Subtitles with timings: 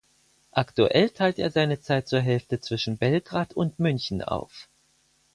[0.51, 4.67] Aktuell teilt er seine Zeit zur Hälfte zwischen Belgrad und München auf.